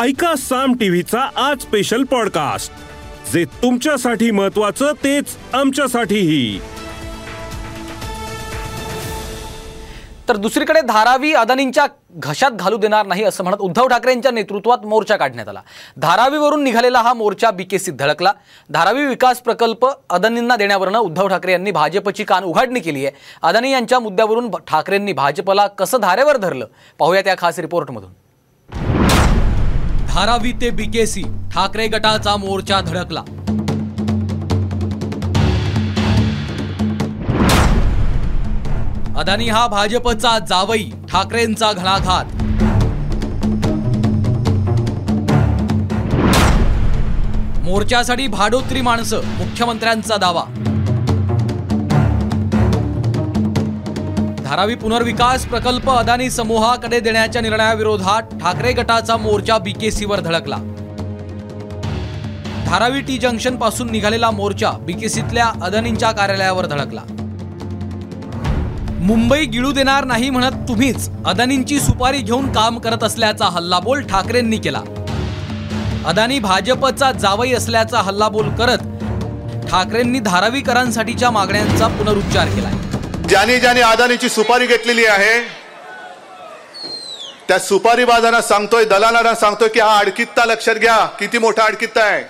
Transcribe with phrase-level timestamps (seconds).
[0.00, 2.72] ऐका साम टीव्हीचा आज स्पेशल पॉडकास्ट
[3.32, 6.60] जे तुमच्यासाठी महत्वाचं तेच आमच्यासाठीही.
[10.28, 15.48] तर दुसरीकडे धारावी अदानींच्या घशात घालू देणार नाही असं म्हणत उद्धव ठाकरेंच्या नेतृत्वात मोर्चा काढण्यात
[15.48, 15.60] आला.
[15.96, 18.32] धारावीवरून निघालेला हा मोर्चा बीकेसीत धडकला.
[18.70, 23.16] धारावी विकास प्रकल्प अदानींना देण्यावरनं उद्धव ठाकरे यांनी भाजपची कान उघाडणी केली आहे.
[23.42, 26.66] अदानी यांच्या मुद्द्यावरून ठाकरेंनी भाजपला कसं धारेवर धरलं?
[26.98, 28.10] पाहूया त्या खास रिपोर्टमधून
[30.14, 33.20] धारावी ते बीकेसी ठाकरे गटाचा मोर्चा धडकला.
[39.16, 42.24] अदानी हा भाजपचा जावई ठाकरेंचा घणाघात.
[47.64, 50.44] मोर्चासाठी भाडोत्री माणसं मुख्यमंत्र्यांचा दावा.
[54.52, 60.56] धारावी पुनर्विकास प्रकल्प अदानी समूहाकडे देण्याच्या निर्णयाविरोधात ठाकरे गटाचा मोर्चा बीकेसीवर धडकला.
[62.66, 67.00] धारावी टी जंक्शनपासून निघालेला मोर्चा बीकेसीतल्या अदानींच्या कार्यालयावर धडकला.
[69.00, 74.82] मुंबई गिळू देणार नाही म्हणत तुम्हीच अदानींची सुपारी घेऊन काम करत असल्याचा हल्लाबोल ठाकरेंनी केला.
[76.06, 78.86] अदानी भाजपचा जावई असल्याचा हल्लाबोल करत
[79.70, 82.81] ठाकरेंनी धारावीकरांसाठीच्या मागण्यांचा पुनरुच्चार केलाय.
[83.32, 85.38] ज्याने ज्याने अदानीची सुपारी घेतलेली आहे
[87.48, 90.96] त्या सुपारीबाजांना सांगतोय दलालांना सांगतोय की हा अडकित्ता लक्षात घ्या.
[91.18, 92.22] किती मोठा अडकित्ता आहे.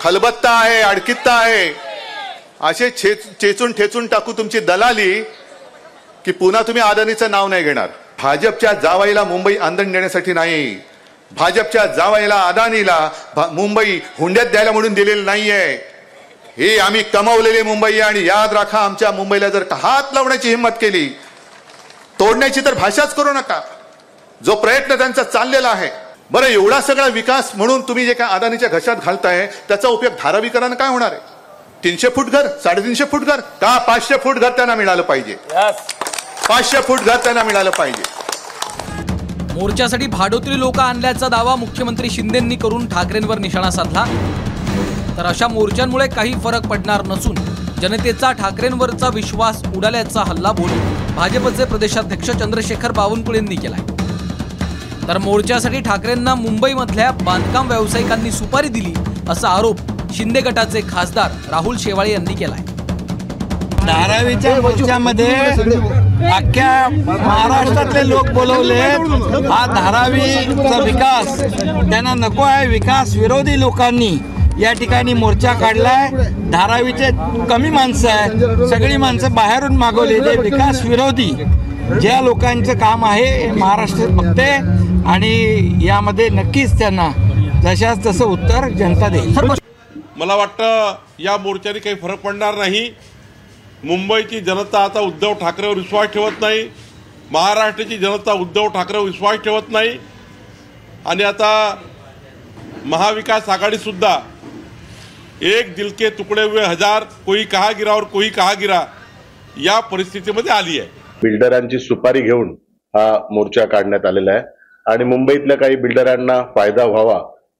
[0.00, 1.70] खलबत्ता आहे अडकित्ता आहे.
[2.60, 5.22] असे चेचून ठेचून टाकू तुमची दलाली
[6.24, 7.88] की पुन्हा तुम्ही अदानीचं नाव नाही घेणार.
[8.22, 10.76] भाजपच्या जावाईला मुंबई आंदण देण्यासाठी नाही.
[11.30, 13.08] भाजपच्या जावाईला अदानीला
[13.52, 15.91] मुंबई हुंड्यात द्यायला म्हणून दिलेलं नाहीये.
[16.56, 20.70] ही आम्ही कमवलेली मुंबई आहे आणि याद राखा आमच्या मुंबईला जर का हात लावण्याची हिंमत
[20.80, 21.06] केली
[22.18, 23.60] तोडण्याची तर भाषाच करू नका.
[24.40, 25.90] जो प्रयत्न त्यांचा चाललेला आहे
[26.30, 30.88] बरं एवढा सगळा विकास म्हणून तुम्ही जे काय अदानीच्या घशात घालताय त्याचा उपयोग धारावीकरांना काय
[30.88, 31.20] होणार आहे?
[31.84, 35.34] तीनशे फूट घर साडेतीनशे फूट घर का पाचशे फूट घर त्यांना मिळालं पाहिजे?
[36.48, 38.02] पाचशे फूट घर त्यांना मिळालं पाहिजे.
[39.52, 44.04] मोर्चासाठी भाडोत्री लोक आणल्याचा दावा मुख्यमंत्री शिंदेंनी करून ठाकरेंवर निशाणा साधला.
[45.16, 47.36] तर अशा मोर्चांमुळे काही फरक पडणार नसून
[47.82, 50.70] जनतेचा ठाकरेंवरचा विश्वास उडाल्याचा हल्लाबोल
[51.16, 53.80] भाजपचे प्रदेशाध्यक्ष चंद्रशेखर बावनकुळेंनी केलाय.
[55.08, 58.92] तर मोर्चासाठी ठाकरेंना मुंबईमधल्या बांधकाम व्यावसायिकांनी सुपारी दिली
[59.30, 59.78] असा आरोप
[60.16, 62.62] शिंदे गटाचे खासदार राहुल शेवाळे यांनी केलाय.
[63.86, 65.34] धारावीच्या मोर्चामध्ये
[66.32, 68.80] अख्ख्या महाराष्ट्रातले लोक बोलवले
[69.48, 74.16] हा धारावीचा विकास त्यांना नको आहे विकास विरोधी लोकांनी.
[74.60, 76.08] या ठिकाणी मोर्चा काढलाय.
[76.50, 77.10] धारावीचे
[77.50, 78.68] कमी माणसं आहे.
[78.68, 81.30] सगळी माणसं बाहेरून मागवलेली विकास विरोधी
[82.00, 84.50] ज्या लोकांचं काम आहे हे महाराष्ट्र बघते
[85.12, 87.08] आणि यामध्ये नक्कीच त्यांना
[87.62, 89.38] जशाच तसं उत्तर जनता देईल.
[90.16, 92.88] मला वाटतं या मोर्चाने काही फरक पडणार नाही.
[93.84, 96.62] मुंबईची जनता आता उद्धव ठाकरेवर विश्वास ठेवत नाही.
[97.30, 99.96] महाराष्ट्राची जनता उद्धव ठाकरेवर विश्वास ठेवत नाही.
[101.06, 101.52] आणि आता
[102.84, 104.18] महाविकास आघाडीसुद्धा
[105.42, 108.80] एक दिल के तुकडे हुए हजार कोई कहा गिरा और कोई कहा गिरा
[109.58, 110.88] या परिस्थितीमध्ये आली आहे.
[111.22, 112.48] बिल्डरांची सुपारी घेऊन
[112.94, 114.42] हा मोर्चा काढण्यात आलेला आहे.
[114.86, 117.18] आणि मुंबईतल्या काही बिल्डरांना फायदा व्हावा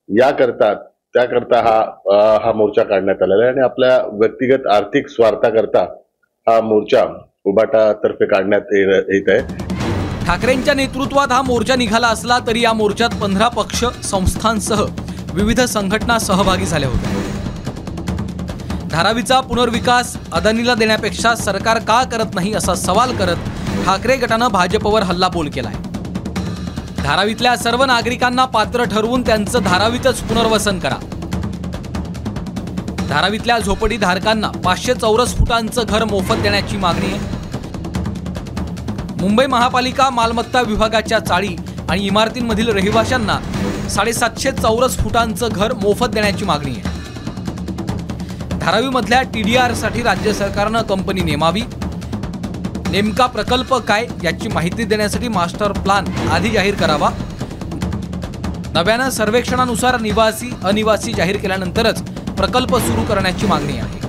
[0.08, 0.72] याकरता
[1.14, 3.52] त्याकरता हा हा मोर्चा काढण्यात आलेला आहे.
[3.52, 5.82] आणि आपल्या व्यक्तिगत आर्थिक स्वार्थाकरता
[6.46, 7.04] हा मोर्चा
[7.44, 9.40] उबाटा तर्फे काढण्यात ये- येत आहे.
[10.26, 14.84] ठाकरेंच्या नेतृत्वात हा मोर्चा निघाला असला तरी या मोर्चात पंधरा पक्ष संस्थांसह
[15.34, 17.41] विविध संघटना सहभागी झाल्या होत्या.
[18.92, 23.36] धारावीचा पुनर्विकास अदानीला देण्यापेक्षा सरकार का करत नाही असा सवाल करत
[23.84, 25.74] ठाकरे गटानं भाजपवर हल्लाबोल केलाय.
[26.98, 30.96] धारावीतल्या सर्व नागरिकांना पात्र ठरवून त्यांचं धारावीतच पुनर्वसन करा.
[33.08, 37.20] धारावीतल्या झोपडी धारकांना पाचशे चौरस फुटांचं घर मोफत देण्याची मागणी आहे.
[39.20, 41.56] मुंबई महापालिका मालमत्ता विभागाच्या चाळी
[41.90, 43.38] आणि इमारतींमधील रहिवाशांना
[43.90, 47.00] साडेसातशे चौरस फुटांचं घर मोफत देण्याची मागणी आहे.
[48.62, 51.60] धारावीमधल्या टी डी साठी राज्य सरकारनं कंपनी नेमावी?
[52.90, 57.08] नेमका प्रकल्प काय याची माहिती देण्यासाठी मास्टर प्लान आधी जाहीर करावा?
[58.74, 62.02] नव्यानं सर्वेक्षणानुसार निवासी अनिवासी जाहीर केल्यानंतरच
[62.36, 64.00] प्रकल्प सुरू करण्याची मागणी आहे.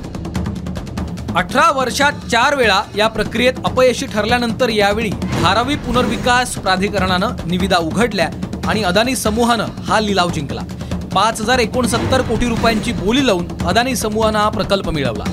[1.35, 8.29] अठरा वर्षात चार वेळा या प्रक्रियेत अपयशी ठरल्यानंतर यावेळी धारावी पुनर्विकास प्राधिकरणानं निविदा उघडल्या
[8.67, 10.61] आणि अदानी समूहानं हा लिलाव जिंकला.
[11.15, 15.23] पाच हजार एकोणसत्तर कोटी रुपयांची बोली लावून अदानी समूहानं हा प्रकल्प मिळवला.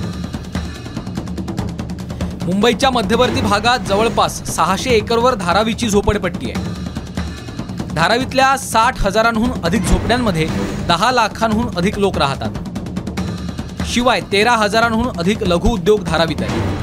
[2.45, 7.95] मुंबईच्या मध्यवर्ती भागात जवळपास सहाशे एकरवर धारावीची झोपडपट्टी आहे.
[7.95, 10.47] धारावीतल्या साठ हजारांहून अधिक झोपड्यांमध्ये
[10.89, 12.51] दहा लाखांहून अधिक लोक राहतात.
[13.93, 16.79] शिवाय तेरा हजारांहून अधिक लघु उद्योग धारावीत आहे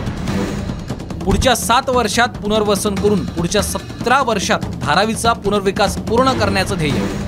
[1.23, 7.26] पुढच्या सात वर्षात पुनर्वसन करून पुढच्या सतरा वर्षात धारावीचा पुनर्विकास पूर्ण करण्याचं ध्येय आहे.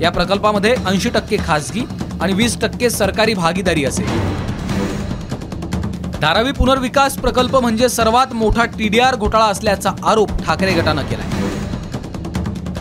[0.00, 1.84] या प्रकल्पामध्ये ऐंशी टक्के खासगी
[2.20, 4.06] आणि वीस टक्के सरकारी भागीदारी असेल.
[6.20, 11.42] धारावी पुनर्विकास प्रकल्प म्हणजे सर्वात मोठा टीडीआर घोटाळा असल्याचा आरोप ठाकरे गटानं केलाय.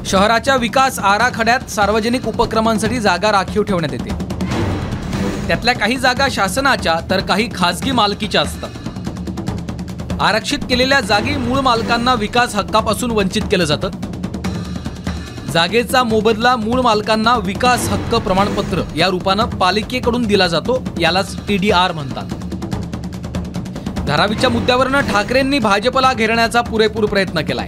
[0.05, 5.47] शहराच्या विकास आराखड्यात सार्वजनिक उपक्रमांसाठी जागा राखीव ठेवण्यात येते.
[5.47, 8.69] त्यातल्या काही जागा शासनाच्या तर काही खासगी मालकीच्या असतात.
[10.21, 13.89] आरक्षित केलेल्या जागी मूळ मालकांना विकास हक्कापासून वंचित केलं जातं.
[15.53, 21.69] जागेचा मोबदला मूळ मालकांना विकास हक्क प्रमाणपत्र या रूपानं पालिकेकडून दिला जातो यालाच पी डी
[21.71, 22.33] आर म्हणतात.
[24.07, 27.67] धारावीच्या मुद्द्यावरनं ठाकरेंनी भाजपला घेरण्याचा पुरेपूर प्रयत्न केलाय.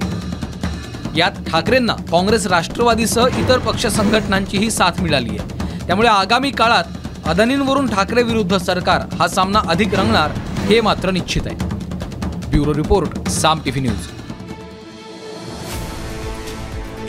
[1.17, 8.23] यात ठाकरेंना काँग्रेस राष्ट्रवादीसह इतर पक्ष संघटनांचीही साथ मिळाली आहे त्यामुळे आगामी काळात अदानींवरून ठाकरे
[8.23, 10.31] विरुद्ध सरकार हा सामना अधिक रंगणार
[10.69, 11.55] हे मात्र निश्चित आहे.
[12.49, 14.24] Bureau report Saam TV news.